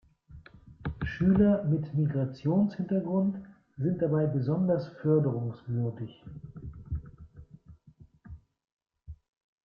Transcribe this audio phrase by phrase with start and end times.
[1.05, 3.37] Schüler mit Migrationshintergrund
[3.77, 6.23] sind dabei besonders förderungswürdig.